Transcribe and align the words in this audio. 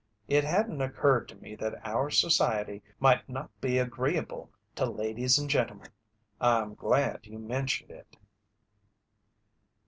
It 0.27 0.43
hadn't 0.43 0.81
occurred 0.81 1.29
to 1.29 1.35
me 1.35 1.53
that 1.57 1.79
our 1.85 2.09
society 2.09 2.81
might 2.99 3.29
not 3.29 3.51
be 3.61 3.77
agreeable 3.77 4.49
to 4.73 4.87
ladies 4.89 5.37
and 5.37 5.47
gentlemen. 5.47 5.91
I'm 6.39 6.73
glad 6.73 7.27
you 7.27 7.37
mentioned 7.37 7.91
it." 7.91 8.17